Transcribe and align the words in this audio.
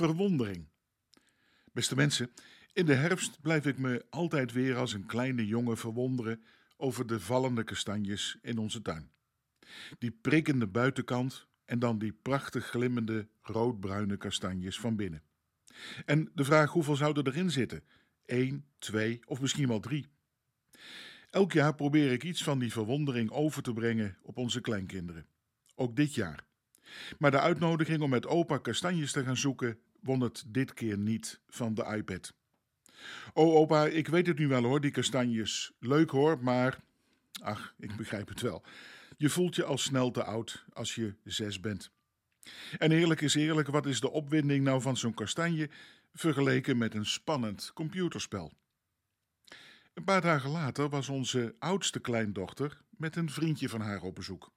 Verwondering. 0.00 0.68
Beste 1.72 1.94
mensen, 1.94 2.30
in 2.72 2.86
de 2.86 2.94
herfst 2.94 3.40
blijf 3.40 3.66
ik 3.66 3.78
me 3.78 4.06
altijd 4.10 4.52
weer 4.52 4.76
als 4.76 4.92
een 4.92 5.06
kleine 5.06 5.46
jongen 5.46 5.76
verwonderen 5.76 6.44
over 6.76 7.06
de 7.06 7.20
vallende 7.20 7.64
kastanjes 7.64 8.38
in 8.42 8.58
onze 8.58 8.82
tuin. 8.82 9.10
Die 9.98 10.10
prikkende 10.10 10.66
buitenkant 10.66 11.46
en 11.64 11.78
dan 11.78 11.98
die 11.98 12.12
prachtig 12.12 12.66
glimmende 12.66 13.28
roodbruine 13.42 14.16
kastanjes 14.16 14.80
van 14.80 14.96
binnen. 14.96 15.22
En 16.04 16.30
de 16.34 16.44
vraag 16.44 16.70
hoeveel 16.70 16.96
zouden 16.96 17.26
erin 17.26 17.50
zitten? 17.50 17.84
Eén, 18.24 18.64
twee 18.78 19.20
of 19.26 19.40
misschien 19.40 19.68
wel 19.68 19.80
drie. 19.80 20.06
Elk 21.30 21.52
jaar 21.52 21.74
probeer 21.74 22.12
ik 22.12 22.24
iets 22.24 22.42
van 22.42 22.58
die 22.58 22.72
verwondering 22.72 23.30
over 23.30 23.62
te 23.62 23.72
brengen 23.72 24.16
op 24.22 24.36
onze 24.36 24.60
kleinkinderen. 24.60 25.26
Ook 25.74 25.96
dit 25.96 26.14
jaar. 26.14 26.48
Maar 27.18 27.30
de 27.30 27.40
uitnodiging 27.40 28.02
om 28.02 28.10
met 28.10 28.26
opa 28.26 28.58
kastanjes 28.58 29.12
te 29.12 29.24
gaan 29.24 29.36
zoeken 29.36 29.78
won 30.02 30.20
het 30.20 30.44
dit 30.46 30.74
keer 30.74 30.98
niet 30.98 31.40
van 31.48 31.74
de 31.74 31.84
iPad. 31.96 32.34
Oh 33.32 33.54
opa, 33.54 33.86
ik 33.86 34.08
weet 34.08 34.26
het 34.26 34.38
nu 34.38 34.48
wel 34.48 34.62
hoor, 34.62 34.80
die 34.80 34.90
kastanjes. 34.90 35.72
Leuk 35.78 36.10
hoor, 36.10 36.42
maar. 36.42 36.78
Ach, 37.42 37.74
ik 37.78 37.96
begrijp 37.96 38.28
het 38.28 38.40
wel. 38.40 38.64
Je 39.16 39.28
voelt 39.28 39.56
je 39.56 39.64
al 39.64 39.78
snel 39.78 40.10
te 40.10 40.24
oud 40.24 40.64
als 40.72 40.94
je 40.94 41.14
zes 41.24 41.60
bent. 41.60 41.90
En 42.78 42.92
eerlijk 42.92 43.20
is 43.20 43.34
eerlijk, 43.34 43.68
wat 43.68 43.86
is 43.86 44.00
de 44.00 44.10
opwinding 44.10 44.64
nou 44.64 44.80
van 44.80 44.96
zo'n 44.96 45.14
kastanje 45.14 45.70
vergeleken 46.12 46.78
met 46.78 46.94
een 46.94 47.06
spannend 47.06 47.70
computerspel? 47.74 48.52
Een 49.94 50.04
paar 50.04 50.20
dagen 50.20 50.50
later 50.50 50.88
was 50.88 51.08
onze 51.08 51.54
oudste 51.58 52.00
kleindochter 52.00 52.80
met 52.90 53.16
een 53.16 53.30
vriendje 53.30 53.68
van 53.68 53.80
haar 53.80 54.02
op 54.02 54.14
bezoek. 54.14 54.52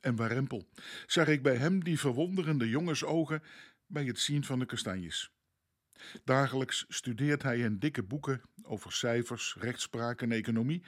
En 0.00 0.16
warempel, 0.16 0.68
zag 1.06 1.26
ik 1.26 1.42
bij 1.42 1.56
hem 1.56 1.84
die 1.84 1.98
verwonderende 1.98 2.68
jongensogen 2.68 3.42
bij 3.92 4.04
het 4.04 4.18
zien 4.18 4.44
van 4.44 4.58
de 4.58 4.66
kastanjes. 4.66 5.30
Dagelijks 6.24 6.84
studeert 6.88 7.42
hij 7.42 7.58
in 7.58 7.78
dikke 7.78 8.02
boeken 8.02 8.40
over 8.62 8.92
cijfers, 8.92 9.56
rechtspraak 9.58 10.22
en 10.22 10.32
economie, 10.32 10.82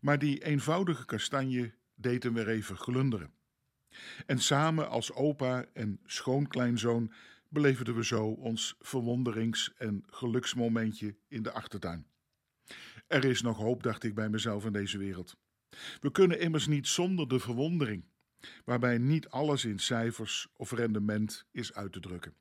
maar 0.00 0.18
die 0.18 0.44
eenvoudige 0.44 1.04
kastanje 1.04 1.74
deed 1.94 2.22
hem 2.22 2.34
weer 2.34 2.48
even 2.48 2.76
glunderen. 2.76 3.32
En 4.26 4.38
samen 4.38 4.88
als 4.88 5.12
opa 5.12 5.64
en 5.72 6.00
schoonkleinzoon 6.04 7.12
beleefden 7.48 7.94
we 7.94 8.04
zo 8.04 8.26
ons 8.26 8.76
verwonderings- 8.80 9.72
en 9.76 10.02
geluksmomentje 10.06 11.16
in 11.28 11.42
de 11.42 11.52
achtertuin. 11.52 12.06
Er 13.06 13.24
is 13.24 13.42
nog 13.42 13.56
hoop, 13.56 13.82
dacht 13.82 14.04
ik 14.04 14.14
bij 14.14 14.28
mezelf 14.28 14.64
in 14.64 14.72
deze 14.72 14.98
wereld. 14.98 15.36
We 16.00 16.10
kunnen 16.10 16.40
immers 16.40 16.66
niet 16.66 16.86
zonder 16.86 17.28
de 17.28 17.40
verwondering, 17.40 18.04
waarbij 18.64 18.98
niet 18.98 19.28
alles 19.28 19.64
in 19.64 19.78
cijfers 19.78 20.48
of 20.52 20.70
rendement 20.70 21.46
is 21.50 21.74
uit 21.74 21.92
te 21.92 22.00
drukken. 22.00 22.34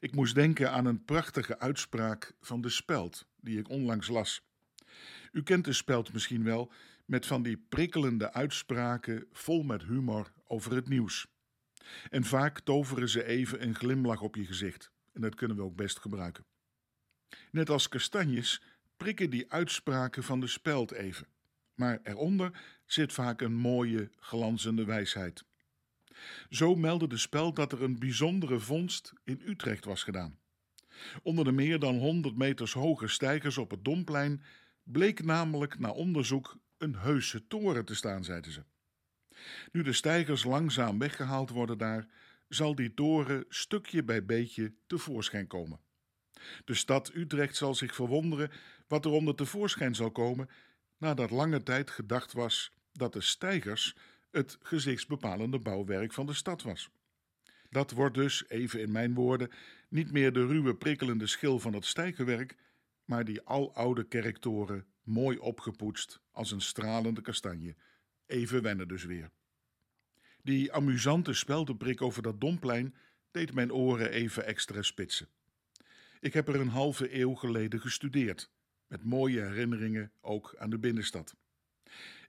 Ik 0.00 0.14
moest 0.14 0.34
denken 0.34 0.72
aan 0.72 0.86
een 0.86 1.04
prachtige 1.04 1.58
uitspraak 1.58 2.34
van 2.40 2.60
de 2.60 2.68
Speld, 2.68 3.26
die 3.40 3.58
ik 3.58 3.68
onlangs 3.68 4.08
las. 4.08 4.42
U 5.32 5.42
kent 5.42 5.64
de 5.64 5.72
Speld 5.72 6.12
misschien 6.12 6.44
wel, 6.44 6.72
met 7.04 7.26
van 7.26 7.42
die 7.42 7.56
prikkelende 7.56 8.32
uitspraken 8.32 9.26
vol 9.32 9.62
met 9.62 9.82
humor 9.82 10.32
over 10.44 10.74
het 10.74 10.88
nieuws. 10.88 11.26
En 12.10 12.24
vaak 12.24 12.60
toveren 12.60 13.08
ze 13.08 13.24
even 13.24 13.62
een 13.62 13.74
glimlach 13.74 14.20
op 14.20 14.34
je 14.34 14.44
gezicht, 14.44 14.90
en 15.12 15.20
dat 15.20 15.34
kunnen 15.34 15.56
we 15.56 15.62
ook 15.62 15.76
best 15.76 16.00
gebruiken. 16.00 16.44
Net 17.50 17.70
als 17.70 17.88
kastanjes 17.88 18.62
prikken 18.96 19.30
die 19.30 19.52
uitspraken 19.52 20.22
van 20.22 20.40
de 20.40 20.46
Speld 20.46 20.92
even, 20.92 21.26
maar 21.74 22.00
eronder 22.02 22.60
zit 22.86 23.12
vaak 23.12 23.40
een 23.40 23.54
mooie, 23.54 24.10
glanzende 24.18 24.84
wijsheid. 24.84 25.44
Zo 26.50 26.74
meldde 26.74 27.08
de 27.08 27.16
spel 27.16 27.52
dat 27.52 27.72
er 27.72 27.82
een 27.82 27.98
bijzondere 27.98 28.58
vondst 28.58 29.12
in 29.24 29.42
Utrecht 29.44 29.84
was 29.84 30.02
gedaan. 30.02 30.38
Onder 31.22 31.44
de 31.44 31.52
meer 31.52 31.78
dan 31.78 31.98
100 31.98 32.36
meters 32.36 32.72
hoge 32.72 33.08
stijgers 33.08 33.58
op 33.58 33.70
het 33.70 33.84
Domplein 33.84 34.42
bleek 34.82 35.24
namelijk 35.24 35.78
na 35.78 35.90
onderzoek 35.90 36.56
een 36.78 36.96
heuse 36.96 37.46
toren 37.46 37.84
te 37.84 37.94
staan, 37.94 38.24
zeiden 38.24 38.52
ze. 38.52 38.64
Nu 39.72 39.82
de 39.82 39.92
stijgers 39.92 40.44
langzaam 40.44 40.98
weggehaald 40.98 41.50
worden 41.50 41.78
daar, 41.78 42.06
zal 42.48 42.74
die 42.74 42.94
toren 42.94 43.44
stukje 43.48 44.04
bij 44.04 44.24
beetje 44.24 44.74
tevoorschijn 44.86 45.46
komen. 45.46 45.80
De 46.64 46.74
stad 46.74 47.14
Utrecht 47.14 47.56
zal 47.56 47.74
zich 47.74 47.94
verwonderen 47.94 48.50
wat 48.88 49.04
er 49.04 49.10
onder 49.10 49.34
tevoorschijn 49.34 49.94
zal 49.94 50.10
komen, 50.10 50.48
nadat 50.98 51.30
lange 51.30 51.62
tijd 51.62 51.90
gedacht 51.90 52.32
was 52.32 52.72
dat 52.98 53.12
de 53.12 53.20
stijgers 53.20 53.96
het 54.30 54.58
gezichtsbepalende 54.62 55.58
bouwwerk 55.58 56.12
van 56.12 56.26
de 56.26 56.34
stad 56.34 56.62
was. 56.62 56.90
Dat 57.70 57.90
wordt 57.90 58.14
dus, 58.14 58.48
even 58.48 58.80
in 58.80 58.92
mijn 58.92 59.14
woorden, 59.14 59.50
niet 59.88 60.12
meer 60.12 60.32
de 60.32 60.46
ruwe 60.46 60.74
prikkelende 60.74 61.26
schil 61.26 61.58
van 61.58 61.72
het 61.72 61.84
stijgerwerk, 61.84 62.56
maar 63.04 63.24
die 63.24 63.42
aloude 63.42 64.04
kerktoren, 64.04 64.86
mooi 65.02 65.38
opgepoetst 65.38 66.20
als 66.30 66.50
een 66.50 66.60
stralende 66.60 67.20
kastanje. 67.20 67.74
Even 68.26 68.62
wennen 68.62 68.88
dus 68.88 69.04
weer. 69.04 69.30
Die 70.42 70.72
amusante 70.72 71.32
speldenprik 71.32 72.02
over 72.02 72.22
dat 72.22 72.40
domplein 72.40 72.94
deed 73.30 73.54
mijn 73.54 73.72
oren 73.72 74.10
even 74.10 74.46
extra 74.46 74.82
spitsen. 74.82 75.28
Ik 76.20 76.32
heb 76.32 76.48
er 76.48 76.60
een 76.60 76.68
halve 76.68 77.20
eeuw 77.20 77.34
geleden 77.34 77.80
gestudeerd, 77.80 78.50
met 78.86 79.04
mooie 79.04 79.40
herinneringen 79.40 80.12
ook 80.20 80.54
aan 80.58 80.70
de 80.70 80.78
binnenstad. 80.78 81.36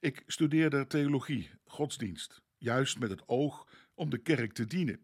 Ik 0.07 0.23
studeerde 0.27 0.87
theologie, 0.87 1.49
godsdienst, 1.65 2.41
juist 2.57 2.99
met 2.99 3.09
het 3.09 3.27
oog 3.27 3.67
om 3.93 4.09
de 4.09 4.17
kerk 4.17 4.53
te 4.53 4.65
dienen. 4.65 4.99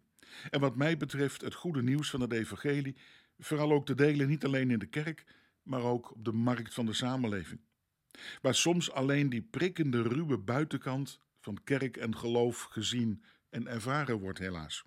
En 0.50 0.60
wat 0.60 0.76
mij 0.76 0.98
betreft 0.98 1.42
het 1.42 1.54
goede 1.54 1.84
nieuws 1.84 2.10
van 2.10 2.22
het 2.22 2.32
evangelie 2.32 2.96
vooral 3.38 3.72
ook 3.72 3.86
te 3.86 3.96
delen 3.96 4.28
niet 4.28 4.46
alleen 4.46 4.72
in 4.72 4.80
de 4.80 4.86
kerk, 4.86 5.26
maar 5.64 5.82
ook 5.82 6.12
op 6.12 6.26
de 6.26 6.32
markt 6.32 6.74
van 6.74 6.86
de 6.86 6.94
samenleving. 6.94 7.62
Waar 8.42 8.56
soms 8.56 8.92
alleen 8.92 9.30
die 9.30 9.42
prikkende 9.42 10.02
ruwe 10.02 10.38
buitenkant 10.38 11.20
van 11.40 11.64
kerk 11.64 11.98
en 11.98 12.18
geloof 12.18 12.62
gezien 12.62 13.24
en 13.50 13.68
ervaren 13.68 14.20
wordt 14.20 14.40
helaas. 14.40 14.84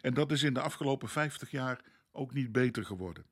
En 0.00 0.14
dat 0.14 0.32
is 0.32 0.42
in 0.42 0.54
de 0.54 0.60
afgelopen 0.60 1.08
vijftig 1.08 1.50
jaar 1.50 1.84
ook 2.12 2.34
niet 2.34 2.52
beter 2.52 2.84
geworden. 2.84 3.26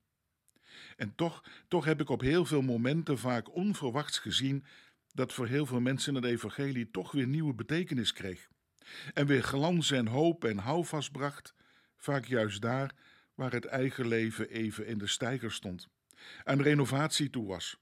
En 0.96 1.14
toch, 1.14 1.44
toch 1.68 1.84
heb 1.84 2.00
ik 2.00 2.08
op 2.08 2.20
heel 2.20 2.44
veel 2.44 2.62
momenten 2.62 3.18
vaak 3.18 3.54
onverwachts 3.54 4.18
gezien 4.18 4.64
dat 5.12 5.32
voor 5.32 5.46
heel 5.46 5.66
veel 5.66 5.80
mensen 5.80 6.14
het 6.14 6.24
evangelie 6.24 6.90
toch 6.90 7.12
weer 7.12 7.26
nieuwe 7.26 7.54
betekenis 7.54 8.12
kreeg. 8.12 8.48
En 9.14 9.26
weer 9.26 9.42
glans 9.42 9.90
en 9.90 10.06
hoop 10.06 10.44
en 10.44 10.58
houvast 10.58 11.12
bracht, 11.12 11.54
vaak 11.96 12.24
juist 12.24 12.60
daar 12.60 12.94
waar 13.34 13.52
het 13.52 13.64
eigen 13.64 14.06
leven 14.06 14.48
even 14.48 14.86
in 14.86 14.98
de 14.98 15.06
steiger 15.06 15.52
stond, 15.52 15.88
aan 16.44 16.62
renovatie 16.62 17.30
toe 17.30 17.46
was 17.46 17.80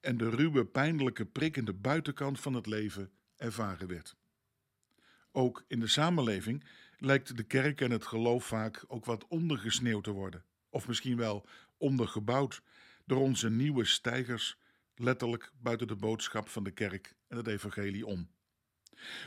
en 0.00 0.16
de 0.16 0.30
ruwe, 0.30 0.64
pijnlijke, 0.64 1.24
prikkende 1.24 1.74
buitenkant 1.74 2.40
van 2.40 2.54
het 2.54 2.66
leven 2.66 3.10
ervaren 3.36 3.88
werd. 3.88 4.16
Ook 5.32 5.64
in 5.68 5.80
de 5.80 5.86
samenleving 5.86 6.64
lijkt 6.96 7.36
de 7.36 7.42
kerk 7.42 7.80
en 7.80 7.90
het 7.90 8.06
geloof 8.06 8.44
vaak 8.44 8.84
ook 8.86 9.04
wat 9.04 9.26
ondergesneeuwd 9.28 10.04
te 10.04 10.10
worden, 10.10 10.44
of 10.68 10.88
misschien 10.88 11.16
wel 11.16 11.48
ondergebouwd 11.76 12.62
door 13.04 13.20
onze 13.20 13.50
nieuwe 13.50 13.84
stijgers 13.84 14.58
letterlijk 14.98 15.52
buiten 15.60 15.86
de 15.86 15.96
boodschap 15.96 16.48
van 16.48 16.64
de 16.64 16.70
kerk 16.70 17.14
en 17.28 17.36
het 17.36 17.46
evangelie 17.46 18.06
om. 18.06 18.28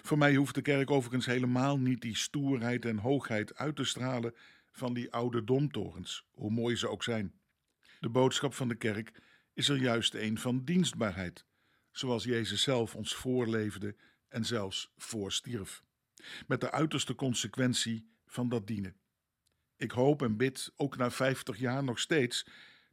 Voor 0.02 0.18
mij 0.18 0.36
hoeft 0.36 0.56
de 0.56 0.62
kerk 0.62 0.92
overigens 0.92 1.26
helemaal 1.26 1.80
niet 1.80 2.02
die 2.02 2.18
stoerheid 2.18 2.86
en 2.86 2.98
hoogheid 2.98 3.56
uit 3.56 3.76
te 3.76 3.84
stralen 3.84 4.36
van 4.72 4.94
die 4.94 5.12
oude 5.12 5.44
domtorens, 5.44 6.28
hoe 6.31 6.52
mooi 6.52 6.76
ze 6.76 6.90
ook 6.90 7.04
zijn. 7.04 7.34
De 8.00 8.10
boodschap 8.10 8.54
van 8.54 8.68
de 8.68 8.76
kerk 8.76 9.22
is 9.54 9.70
er 9.70 9.78
juist 9.78 10.14
een 10.14 10.38
van 10.38 10.64
dienstbaarheid, 10.64 11.46
zoals 11.92 12.24
Jezus 12.24 12.62
zelf 12.62 12.96
ons 12.96 13.16
voorleefde 13.16 13.96
en 14.28 14.46
zelfs 14.46 14.92
voorstierf, 14.98 15.84
met 16.48 16.62
de 16.62 16.72
uiterste 16.72 17.16
consequentie 17.16 18.10
van 18.26 18.50
dat 18.50 18.68
dienen. 18.68 18.96
Ik 19.76 19.92
hoop 19.92 20.22
en 20.22 20.38
bid, 20.38 20.74
ook 20.75 20.98
na 20.98 21.12
vijftig 21.12 21.57
jaar 21.57 21.84
nog 21.84 22.00
steeds, 22.00 22.45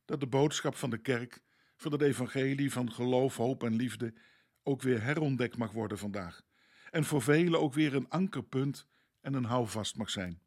dat 0.05 0.21
de 0.21 0.27
boodschap 0.27 0.75
van 0.75 0.91
de 0.91 0.99
kerk 0.99 1.41
van 1.79 1.93
het 1.93 2.03
evangelie 2.03 2.73
van 2.73 2.93
geloof, 2.93 3.37
hoop 3.37 3.63
en 3.63 3.75
liefde 3.75 4.15
ook 4.63 4.83
weer 4.83 5.03
herontdekt 5.03 5.57
mag 5.57 5.73
worden 5.73 5.99
vandaag. 5.99 6.43
En 6.91 7.05
voor 7.05 7.23
velen 7.23 7.61
ook 7.61 7.75
weer 7.75 7.95
een 7.95 8.09
ankerpunt 8.09 8.87
en 9.21 9.35
een 9.35 9.45
houvast 9.45 9.97
mag 9.97 10.11
zijn. 10.11 10.41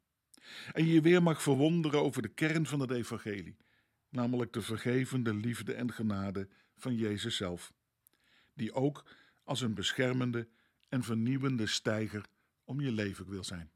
En 0.72 0.86
je 0.86 1.00
weer 1.00 1.22
mag 1.22 1.42
verwonderen 1.42 2.02
over 2.02 2.22
de 2.22 2.28
kern 2.28 2.66
van 2.66 2.80
het 2.80 2.90
evangelie, 2.90 3.56
namelijk 4.08 4.52
de 4.52 4.62
vergevende 4.62 5.34
liefde 5.34 5.74
en 5.74 5.92
genade 5.92 6.48
van 6.76 6.94
Jezus 6.94 7.36
zelf, 7.36 7.72
die 8.54 8.72
ook 8.72 9.04
als 9.44 9.60
een 9.60 9.74
beschermende 9.74 10.48
en 10.88 11.02
vernieuwende 11.02 11.66
stijger 11.66 12.26
om 12.64 12.80
je 12.80 12.92
leven 12.92 13.28
wil 13.28 13.44
zijn. 13.44 13.70